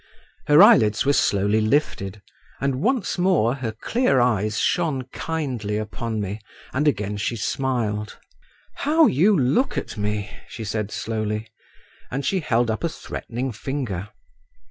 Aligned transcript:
Her 0.47 0.63
eyelids 0.63 1.05
were 1.05 1.13
slowly 1.13 1.61
lifted, 1.61 2.23
and 2.59 2.81
once 2.81 3.19
more 3.19 3.53
her 3.53 3.71
clear 3.71 4.19
eyes 4.19 4.57
shone 4.59 5.03
kindly 5.13 5.77
upon 5.77 6.19
me, 6.19 6.39
and 6.73 6.87
again 6.87 7.17
she 7.17 7.35
smiled. 7.35 8.17
"How 8.77 9.05
you 9.05 9.37
look 9.37 9.77
at 9.77 9.97
me!" 9.97 10.31
she 10.47 10.63
said 10.63 10.89
slowly, 10.89 11.49
and 12.09 12.25
she 12.25 12.39
held 12.39 12.71
up 12.71 12.83
a 12.83 12.89
threatening 12.89 13.51
finger. 13.51 14.09